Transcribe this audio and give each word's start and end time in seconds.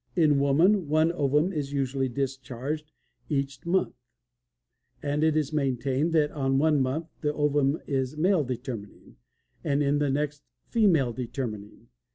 In 0.15 0.39
woman 0.39 0.87
one 0.87 1.11
ovum 1.11 1.53
is 1.53 1.73
usually 1.73 2.09
discharged 2.09 2.91
each 3.29 3.63
month, 3.67 3.93
and 5.03 5.23
it 5.23 5.37
is 5.37 5.53
maintained 5.53 6.11
that 6.13 6.31
on 6.31 6.57
one 6.57 6.81
month 6.81 7.05
the 7.21 7.31
ovum 7.31 7.79
is 7.85 8.17
male 8.17 8.43
determining, 8.43 9.17
and 9.63 9.83
in 9.83 9.99
the 9.99 10.09
next, 10.09 10.41
female 10.65 11.13
determining. 11.13 11.89